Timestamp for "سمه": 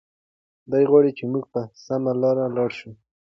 1.85-2.11